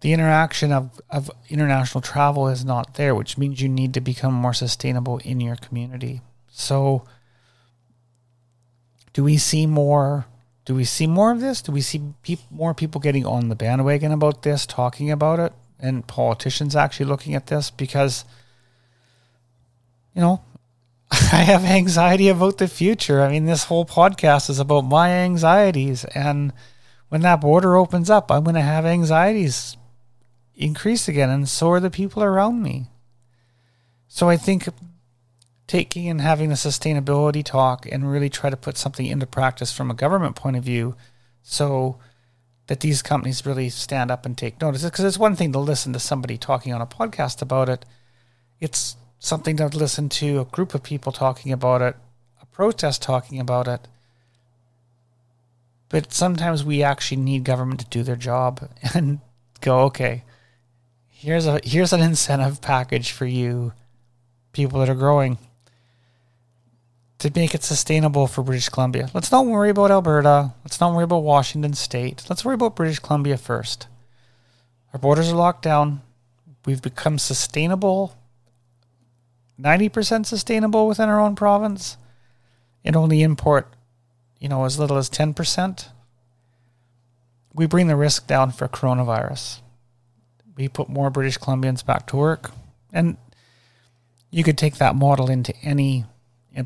the 0.02 0.14
interaction 0.14 0.72
of, 0.72 1.00
of 1.10 1.30
international 1.50 2.02
travel 2.02 2.48
is 2.48 2.66
not 2.66 2.96
there, 2.96 3.14
which 3.14 3.38
means 3.38 3.62
you 3.62 3.70
need 3.70 3.94
to 3.94 4.02
become 4.02 4.34
more 4.34 4.54
sustainable 4.54 5.20
in 5.20 5.40
your 5.40 5.56
community. 5.56 6.22
So, 6.50 7.06
do 9.14 9.24
we 9.24 9.38
see 9.38 9.66
more? 9.66 10.26
Do 10.66 10.76
we 10.76 10.86
see 10.86 11.08
more 11.08 11.32
of 11.32 11.42
this? 11.42 11.62
Do 11.62 11.72
we 11.72 11.82
see 11.82 12.14
pe- 12.24 12.38
more 12.50 12.74
people 12.74 13.02
getting 13.02 13.26
on 13.26 13.50
the 13.50 13.56
bandwagon 13.56 14.12
about 14.12 14.44
this, 14.44 14.66
talking 14.66 15.12
about 15.12 15.40
it, 15.40 15.54
and 15.80 16.06
politicians 16.08 16.76
actually 16.76 17.08
looking 17.08 17.36
at 17.36 17.48
this? 17.48 17.72
Because 17.72 18.26
you 20.14 20.22
know, 20.22 20.42
I 21.12 21.44
have 21.44 21.64
anxiety 21.64 22.28
about 22.30 22.58
the 22.58 22.68
future. 22.68 23.22
I 23.22 23.30
mean, 23.30 23.46
this 23.46 23.66
whole 23.66 23.86
podcast 23.86 24.50
is 24.50 24.60
about 24.60 24.82
my 24.82 25.10
anxieties. 25.10 26.06
And 26.06 26.54
when 27.10 27.22
that 27.22 27.42
border 27.42 27.76
opens 27.76 28.10
up, 28.10 28.32
I'm 28.32 28.44
going 28.44 28.56
to 28.56 28.62
have 28.62 28.86
anxieties 28.86 29.78
increase 30.56 31.08
again. 31.08 31.30
And 31.30 31.48
so 31.48 31.70
are 31.72 31.80
the 31.80 31.90
people 31.90 32.24
around 32.24 32.62
me. 32.62 32.88
So 34.08 34.30
I 34.30 34.38
think 34.38 34.68
taking 35.72 36.10
and 36.10 36.20
having 36.20 36.50
the 36.50 36.56
sustainability 36.56 37.42
talk 37.42 37.88
and 37.90 38.12
really 38.12 38.30
try 38.30 38.50
to 38.50 38.58
put 38.58 38.78
something 38.78 39.06
into 39.06 39.26
practice 39.26 39.72
from 39.72 39.90
a 39.90 39.94
government 39.94 40.36
point 40.36 40.58
of 40.58 40.64
view 40.66 40.98
so 41.44 41.96
that 42.68 42.82
these 42.82 43.02
companies 43.02 43.46
really 43.46 43.70
stand 43.70 44.12
up 44.12 44.26
and 44.26 44.38
take 44.38 44.60
notice. 44.60 44.84
Because 44.84 45.06
it's 45.06 45.18
one 45.18 45.34
thing 45.34 45.54
to 45.54 45.60
listen 45.60 45.94
to 45.94 46.00
somebody 46.00 46.38
talking 46.38 46.74
on 46.74 46.82
a 46.82 46.86
podcast 46.86 47.42
about 47.42 47.70
it. 47.70 47.86
It's 48.60 48.98
something 49.18 49.56
to 49.56 49.68
listen 49.68 50.10
to 50.10 50.42
a 50.42 50.46
group 50.46 50.76
of 50.76 50.84
people 50.84 51.14
talking 51.14 51.54
about 51.54 51.82
it, 51.82 51.96
a 52.42 52.46
protest 52.48 53.02
talking 53.02 53.40
about 53.40 53.70
it. 53.70 53.88
But 55.88 56.12
sometimes 56.12 56.66
we 56.66 56.84
actually 56.84 57.22
need 57.22 57.46
government 57.46 57.80
to 57.80 57.86
do 57.86 58.04
their 58.04 58.18
job 58.18 58.70
and 58.94 59.22
go, 59.62 59.84
okay, 59.84 60.26
here's 61.08 61.46
a 61.46 61.62
here's 61.64 61.94
an 61.94 62.02
incentive 62.02 62.60
package 62.60 63.14
for 63.14 63.26
you 63.26 63.72
people 64.52 64.82
that 64.82 64.90
are 64.90 64.96
growing 64.96 65.38
to 67.22 67.32
make 67.34 67.56
it 67.56 67.64
sustainable 67.64 68.28
for 68.28 68.44
British 68.44 68.70
Columbia. 68.70 69.10
Let's 69.14 69.32
not 69.32 69.46
worry 69.46 69.70
about 69.70 69.92
Alberta. 69.92 70.54
Let's 70.64 70.80
not 70.80 70.94
worry 70.94 71.06
about 71.06 71.24
Washington 71.24 71.74
State. 71.74 72.26
Let's 72.30 72.44
worry 72.44 72.56
about 72.56 72.76
British 72.76 73.00
Columbia 73.00 73.38
first. 73.38 73.88
Our 74.94 75.00
borders 75.00 75.32
are 75.32 75.36
locked 75.36 75.64
down. 75.64 76.02
We've 76.66 76.82
become 76.82 77.18
sustainable 77.18 78.16
90% 79.62 80.26
sustainable 80.26 80.88
within 80.88 81.10
our 81.10 81.20
own 81.20 81.36
province 81.36 81.98
and 82.84 82.96
only 82.96 83.22
import, 83.22 83.68
you 84.40 84.50
know, 84.50 84.66
as 84.66 84.80
little 84.80 84.98
as 84.98 85.10
10%, 85.10 85.90
we 87.54 87.68
bring 87.68 87.88
the 87.88 87.96
risk 87.96 88.28
down 88.28 88.52
for 88.52 88.68
coronavirus. 88.68 89.62
We 90.56 90.68
put 90.68 90.90
more 90.90 91.10
British 91.10 91.38
Columbians 91.38 91.86
back 91.86 92.08
to 92.08 92.18
work. 92.18 92.52
And 92.92 93.18
you 94.32 94.44
could 94.44 94.58
take 94.58 94.76
that 94.78 94.96
model 94.96 95.30
into 95.30 95.56
any 95.62 96.06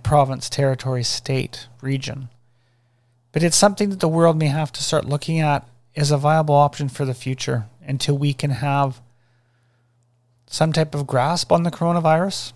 province, 0.03 0.49
territory, 0.49 1.03
state, 1.03 1.67
region. 1.81 2.29
But 3.31 3.43
it's 3.43 3.57
something 3.57 3.89
that 3.89 3.99
the 3.99 4.07
world 4.07 4.37
may 4.37 4.47
have 4.47 4.71
to 4.73 4.83
start 4.83 5.05
looking 5.05 5.39
at 5.39 5.67
as 5.95 6.11
a 6.11 6.17
viable 6.17 6.55
option 6.55 6.89
for 6.89 7.05
the 7.05 7.13
future 7.13 7.65
until 7.85 8.17
we 8.17 8.33
can 8.33 8.51
have 8.51 9.01
some 10.47 10.73
type 10.73 10.95
of 10.95 11.07
grasp 11.07 11.51
on 11.51 11.63
the 11.63 11.71
coronavirus 11.71 12.53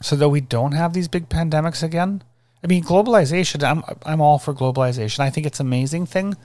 so 0.00 0.16
that 0.16 0.28
we 0.28 0.40
don't 0.40 0.72
have 0.72 0.92
these 0.92 1.08
big 1.08 1.28
pandemics 1.28 1.82
again. 1.82 2.22
I 2.62 2.66
mean, 2.66 2.84
globalization. 2.84 3.62
I'm 3.62 3.82
I'm 4.04 4.20
all 4.20 4.38
for 4.38 4.54
globalization. 4.54 5.20
I 5.20 5.30
think 5.30 5.46
it's 5.46 5.60
an 5.60 5.66
amazing 5.66 6.06
thing. 6.06 6.36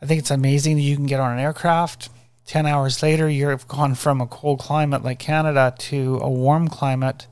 I 0.00 0.06
think 0.06 0.20
it's 0.20 0.30
amazing 0.30 0.76
that 0.76 0.82
you 0.82 0.96
can 0.96 1.06
get 1.06 1.20
on 1.20 1.32
an 1.32 1.38
aircraft. 1.38 2.10
Ten 2.46 2.64
hours 2.66 3.02
later, 3.02 3.28
you've 3.28 3.68
gone 3.68 3.94
from 3.94 4.20
a 4.20 4.26
cold 4.26 4.60
climate 4.60 5.02
like 5.02 5.18
Canada 5.18 5.74
to 5.78 6.18
a 6.22 6.30
warm 6.30 6.68
climate 6.68 7.26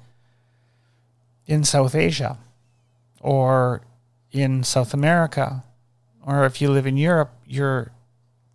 in 1.47 1.65
South 1.65 1.95
Asia, 1.95 2.39
or 3.21 3.83
in 4.33 4.63
South 4.65 4.93
America, 4.93 5.65
or 6.25 6.45
if 6.45 6.61
you 6.61 6.71
live 6.71 6.87
in 6.87 6.97
Europe, 6.97 7.33
you're, 7.47 7.93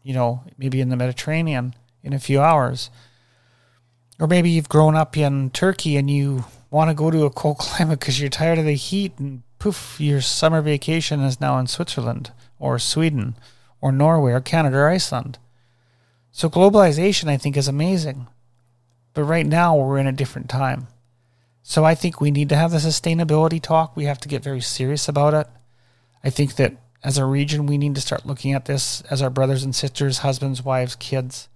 you 0.03 0.13
know, 0.13 0.43
maybe 0.57 0.81
in 0.81 0.89
the 0.89 0.97
Mediterranean 0.97 1.73
in 2.03 2.13
a 2.13 2.19
few 2.19 2.41
hours. 2.41 2.89
Or 4.19 4.27
maybe 4.27 4.49
you've 4.49 4.69
grown 4.69 4.95
up 4.95 5.17
in 5.17 5.49
Turkey 5.49 5.97
and 5.97 6.09
you 6.09 6.45
want 6.69 6.89
to 6.89 6.93
go 6.93 7.09
to 7.09 7.25
a 7.25 7.29
cold 7.29 7.57
climate 7.59 7.99
because 7.99 8.19
you're 8.19 8.29
tired 8.29 8.59
of 8.59 8.65
the 8.65 8.73
heat, 8.73 9.13
and 9.17 9.43
poof, 9.59 9.99
your 9.99 10.21
summer 10.21 10.61
vacation 10.61 11.21
is 11.21 11.39
now 11.39 11.57
in 11.59 11.67
Switzerland 11.67 12.31
or 12.59 12.77
Sweden 12.77 13.35
or 13.79 13.91
Norway 13.91 14.33
or 14.33 14.41
Canada 14.41 14.77
or 14.77 14.89
Iceland. 14.89 15.37
So 16.31 16.49
globalization, 16.49 17.29
I 17.29 17.37
think, 17.37 17.57
is 17.57 17.67
amazing. 17.67 18.27
But 19.13 19.23
right 19.23 19.45
now, 19.45 19.75
we're 19.75 19.97
in 19.97 20.07
a 20.07 20.13
different 20.13 20.49
time. 20.49 20.87
So 21.63 21.85
I 21.85 21.95
think 21.95 22.19
we 22.19 22.31
need 22.31 22.49
to 22.49 22.55
have 22.55 22.71
the 22.71 22.77
sustainability 22.77 23.61
talk. 23.61 23.95
We 23.95 24.05
have 24.05 24.19
to 24.19 24.27
get 24.27 24.43
very 24.43 24.61
serious 24.61 25.07
about 25.07 25.33
it. 25.33 25.47
I 26.23 26.29
think 26.29 26.55
that 26.55 26.75
as 27.03 27.17
a 27.17 27.25
region, 27.25 27.65
we 27.65 27.77
need 27.77 27.95
to 27.95 28.01
start 28.01 28.25
looking 28.25 28.53
at 28.53 28.65
this 28.65 29.01
as 29.09 29.21
our 29.21 29.29
brothers 29.29 29.63
and 29.63 29.75
sisters, 29.75 30.19
husbands, 30.19 30.63
wives, 30.63 30.95
kids. 30.95 31.49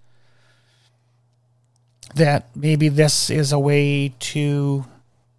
That 2.15 2.49
maybe 2.55 2.89
this 2.89 3.29
is 3.29 3.51
a 3.51 3.59
way 3.59 4.13
to 4.19 4.85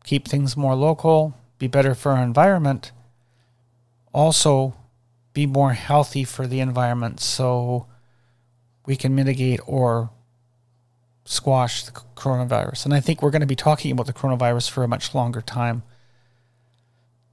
keep 0.05 0.29
things 0.29 0.57
more 0.57 0.75
local, 0.75 1.35
be 1.59 1.67
better 1.67 1.95
for 1.95 2.13
our 2.13 2.23
environment, 2.23 2.93
also 4.13 4.75
be 5.33 5.47
more 5.47 5.73
healthy 5.73 6.25
for 6.25 6.47
the 6.47 6.61
environment 6.61 7.21
so 7.21 7.87
we 8.87 8.97
can 8.97 9.15
mitigate 9.15 9.61
or 9.67 10.11
squash 11.27 11.85
the 11.85 11.93
coronavirus. 12.15 12.85
And 12.85 12.95
I 12.95 13.01
think 13.01 13.21
we're 13.21 13.31
going 13.31 13.41
to 13.41 13.47
be 13.47 13.57
talking 13.57 13.91
about 13.91 14.07
the 14.07 14.13
coronavirus 14.13 14.71
for 14.71 14.85
a 14.85 14.89
much 14.89 15.15
longer 15.15 15.43
time. 15.43 15.83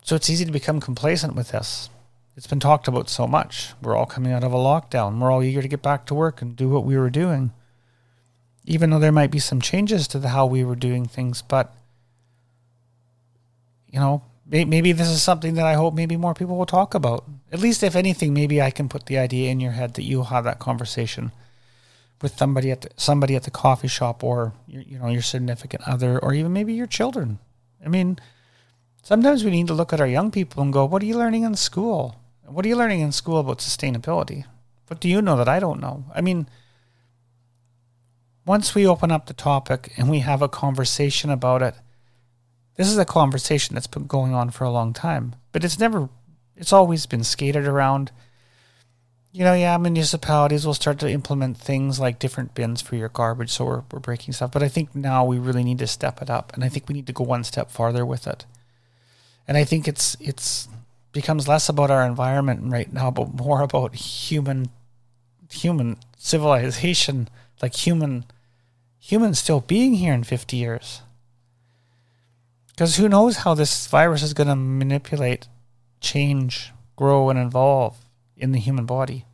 So 0.03 0.15
it's 0.15 0.29
easy 0.29 0.43
to 0.45 0.51
become 0.51 0.81
complacent 0.81 1.35
with 1.35 1.49
this. 1.49 1.89
It's 2.35 2.47
been 2.47 2.59
talked 2.59 2.87
about 2.87 3.09
so 3.09 3.27
much. 3.27 3.73
We're 3.81 3.95
all 3.95 4.07
coming 4.07 4.33
out 4.33 4.43
of 4.43 4.51
a 4.51 4.57
lockdown. 4.57 5.19
We're 5.19 5.31
all 5.31 5.43
eager 5.43 5.61
to 5.61 5.67
get 5.67 5.83
back 5.83 6.05
to 6.07 6.15
work 6.15 6.41
and 6.41 6.55
do 6.55 6.67
what 6.67 6.83
we 6.83 6.97
were 6.97 7.11
doing. 7.11 7.51
Even 8.65 8.89
though 8.89 8.99
there 8.99 9.11
might 9.11 9.31
be 9.31 9.39
some 9.39 9.61
changes 9.61 10.07
to 10.07 10.19
the 10.19 10.29
how 10.29 10.47
we 10.47 10.63
were 10.63 10.75
doing 10.75 11.05
things, 11.05 11.41
but 11.41 11.73
you 13.87 13.99
know, 13.99 14.23
maybe 14.47 14.91
this 14.91 15.09
is 15.09 15.21
something 15.21 15.53
that 15.53 15.67
I 15.67 15.75
hope 15.75 15.93
maybe 15.93 16.17
more 16.17 16.33
people 16.33 16.57
will 16.57 16.65
talk 16.65 16.95
about. 16.95 17.25
At 17.51 17.59
least, 17.59 17.83
if 17.83 17.95
anything, 17.95 18.33
maybe 18.33 18.59
I 18.59 18.71
can 18.71 18.89
put 18.89 19.05
the 19.05 19.19
idea 19.19 19.51
in 19.51 19.59
your 19.59 19.73
head 19.73 19.93
that 19.93 20.03
you'll 20.03 20.25
have 20.25 20.45
that 20.45 20.57
conversation 20.57 21.31
with 22.23 22.37
somebody 22.37 22.71
at 22.71 22.81
the, 22.81 22.89
somebody 22.95 23.35
at 23.35 23.43
the 23.43 23.51
coffee 23.51 23.89
shop 23.89 24.23
or 24.23 24.53
your, 24.65 24.81
you 24.81 24.97
know 24.97 25.09
your 25.09 25.21
significant 25.21 25.83
other 25.85 26.17
or 26.17 26.33
even 26.33 26.53
maybe 26.53 26.73
your 26.73 26.87
children. 26.87 27.37
I 27.85 27.89
mean, 27.89 28.17
sometimes 29.03 29.43
we 29.43 29.51
need 29.51 29.67
to 29.67 29.73
look 29.73 29.91
at 29.93 29.99
our 29.99 30.07
young 30.07 30.31
people 30.31 30.63
and 30.63 30.73
go, 30.73 30.85
"What 30.85 31.03
are 31.03 31.05
you 31.05 31.17
learning 31.17 31.43
in 31.43 31.55
school? 31.55 32.15
What 32.47 32.65
are 32.65 32.69
you 32.69 32.77
learning 32.77 33.01
in 33.01 33.11
school 33.11 33.37
about 33.37 33.59
sustainability? 33.59 34.45
What 34.87 35.01
do 35.01 35.09
you 35.09 35.21
know 35.21 35.35
that 35.35 35.49
I 35.49 35.59
don't 35.59 35.81
know?" 35.81 36.05
I 36.15 36.21
mean, 36.21 36.47
once 38.45 38.73
we 38.73 38.87
open 38.87 39.11
up 39.11 39.25
the 39.25 39.33
topic 39.33 39.93
and 39.97 40.09
we 40.09 40.19
have 40.19 40.41
a 40.41 40.49
conversation 40.49 41.29
about 41.29 41.61
it, 41.61 41.75
this 42.77 42.87
is 42.87 42.97
a 42.97 43.05
conversation 43.05 43.75
that's 43.75 43.87
been 43.87 44.07
going 44.07 44.33
on 44.33 44.49
for 44.49 44.63
a 44.63 44.71
long 44.71 44.93
time, 44.93 45.35
but 45.51 45.63
it's 45.63 45.77
never, 45.77 46.09
it's 46.55 46.73
always 46.73 47.05
been 47.05 47.23
skated 47.23 47.67
around 47.67 48.11
you 49.33 49.43
know, 49.43 49.55
yeah, 49.55 49.75
municipalities 49.77 50.63
will 50.63 50.75
start 50.75 50.99
to 50.99 51.09
implement 51.09 51.57
things 51.57 51.99
like 51.99 52.19
different 52.19 52.53
bins 52.53 52.83
for 52.83 52.95
your 52.95 53.09
garbage, 53.09 53.49
so 53.49 53.65
we're, 53.65 53.83
we're 53.91 53.99
breaking 53.99 54.31
stuff. 54.31 54.51
But 54.51 54.61
I 54.61 54.67
think 54.67 54.95
now 54.95 55.25
we 55.25 55.39
really 55.39 55.63
need 55.63 55.79
to 55.79 55.87
step 55.87 56.21
it 56.21 56.29
up, 56.29 56.53
and 56.53 56.63
I 56.63 56.69
think 56.69 56.87
we 56.87 56.93
need 56.93 57.07
to 57.07 57.13
go 57.13 57.23
one 57.23 57.43
step 57.43 57.71
farther 57.71 58.05
with 58.05 58.27
it. 58.27 58.45
And 59.47 59.57
I 59.57 59.63
think 59.63 59.87
it's 59.87 60.15
it's 60.19 60.69
becomes 61.11 61.47
less 61.47 61.67
about 61.67 61.89
our 61.89 62.05
environment 62.05 62.71
right 62.71 62.93
now, 62.93 63.09
but 63.09 63.33
more 63.33 63.61
about 63.63 63.95
human 63.95 64.69
human 65.51 65.97
civilization, 66.15 67.27
like 67.59 67.75
human 67.75 68.25
humans 68.99 69.39
still 69.39 69.61
being 69.61 69.95
here 69.95 70.13
in 70.13 70.23
fifty 70.23 70.57
years. 70.57 71.01
Because 72.69 72.97
who 72.97 73.09
knows 73.09 73.37
how 73.37 73.55
this 73.55 73.87
virus 73.87 74.21
is 74.21 74.33
going 74.33 74.47
to 74.47 74.55
manipulate, 74.55 75.47
change, 76.01 76.71
grow, 76.95 77.29
and 77.29 77.39
evolve 77.39 77.97
in 78.35 78.51
the 78.51 78.59
human 78.59 78.85
body. 78.85 79.25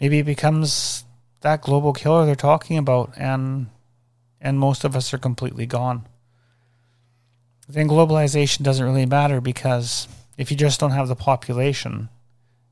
Maybe 0.00 0.18
it 0.18 0.26
becomes 0.26 1.04
that 1.40 1.62
global 1.62 1.92
killer 1.92 2.26
they're 2.26 2.34
talking 2.34 2.78
about, 2.78 3.12
and 3.16 3.68
and 4.40 4.58
most 4.58 4.84
of 4.84 4.94
us 4.94 5.12
are 5.12 5.18
completely 5.18 5.66
gone. 5.66 6.06
Then 7.68 7.88
globalization 7.88 8.62
doesn't 8.62 8.84
really 8.84 9.06
matter 9.06 9.40
because 9.40 10.08
if 10.36 10.50
you 10.50 10.56
just 10.56 10.80
don't 10.80 10.92
have 10.92 11.08
the 11.08 11.16
population, 11.16 12.08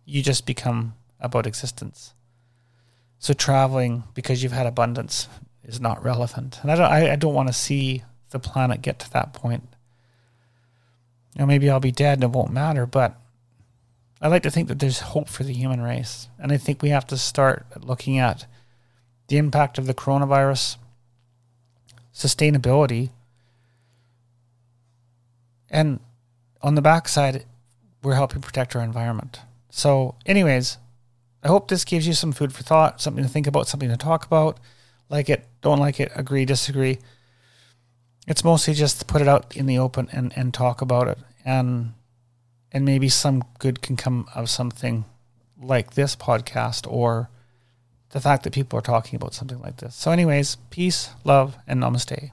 you 0.04 0.22
just 0.22 0.46
become 0.46 0.94
about 1.20 1.46
existence. 1.46 2.14
So 3.18 3.34
traveling 3.34 4.04
because 4.14 4.42
you've 4.42 4.52
had 4.52 4.66
abundance 4.66 5.28
is 5.64 5.80
not 5.80 6.04
relevant, 6.04 6.60
and 6.62 6.70
I 6.70 6.76
don't. 6.76 6.90
I, 6.90 7.12
I 7.12 7.16
don't 7.16 7.34
want 7.34 7.48
to 7.48 7.54
see 7.54 8.04
the 8.30 8.38
planet 8.38 8.82
get 8.82 8.98
to 9.00 9.10
that 9.12 9.32
point. 9.32 9.64
Know, 11.36 11.46
maybe 11.46 11.68
I'll 11.68 11.80
be 11.80 11.92
dead 11.92 12.18
and 12.18 12.24
it 12.24 12.30
won't 12.30 12.52
matter, 12.52 12.86
but 12.86 13.20
I 14.20 14.28
like 14.28 14.42
to 14.44 14.50
think 14.50 14.68
that 14.68 14.78
there's 14.78 15.00
hope 15.00 15.28
for 15.28 15.44
the 15.44 15.52
human 15.52 15.82
race. 15.82 16.28
And 16.38 16.52
I 16.52 16.56
think 16.56 16.82
we 16.82 16.88
have 16.88 17.06
to 17.08 17.16
start 17.16 17.66
looking 17.84 18.18
at 18.18 18.46
the 19.28 19.36
impact 19.36 19.78
of 19.78 19.86
the 19.86 19.94
coronavirus, 19.94 20.76
sustainability, 22.14 23.10
and 25.68 26.00
on 26.62 26.74
the 26.74 26.82
backside, 26.82 27.44
we're 28.02 28.14
helping 28.14 28.40
protect 28.40 28.74
our 28.74 28.82
environment. 28.82 29.40
So, 29.68 30.14
anyways, 30.24 30.78
I 31.42 31.48
hope 31.48 31.68
this 31.68 31.84
gives 31.84 32.06
you 32.06 32.12
some 32.12 32.32
food 32.32 32.52
for 32.52 32.62
thought, 32.62 33.00
something 33.00 33.22
to 33.22 33.28
think 33.28 33.46
about, 33.46 33.68
something 33.68 33.88
to 33.88 33.96
talk 33.96 34.24
about. 34.24 34.58
Like 35.08 35.28
it, 35.28 35.46
don't 35.60 35.78
like 35.78 36.00
it, 36.00 36.10
agree, 36.14 36.44
disagree. 36.44 36.98
It's 38.26 38.42
mostly 38.42 38.74
just 38.74 39.06
put 39.06 39.22
it 39.22 39.28
out 39.28 39.56
in 39.56 39.66
the 39.66 39.78
open 39.78 40.08
and, 40.12 40.32
and 40.36 40.54
talk 40.54 40.80
about 40.80 41.08
it. 41.08 41.18
And 41.44 41.94
and 42.72 42.84
maybe 42.84 43.08
some 43.08 43.44
good 43.58 43.82
can 43.82 43.96
come 43.96 44.26
of 44.34 44.50
something 44.50 45.04
like 45.60 45.94
this 45.94 46.14
podcast 46.16 46.90
or 46.90 47.30
the 48.10 48.20
fact 48.20 48.44
that 48.44 48.52
people 48.52 48.78
are 48.78 48.82
talking 48.82 49.16
about 49.16 49.34
something 49.34 49.60
like 49.60 49.78
this. 49.78 49.94
So, 49.94 50.10
anyways, 50.10 50.56
peace, 50.70 51.10
love, 51.24 51.56
and 51.66 51.82
namaste. 51.82 52.30